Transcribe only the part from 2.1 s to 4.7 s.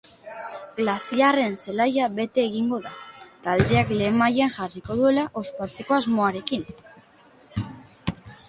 bete egingo da, taldeak lehen mailan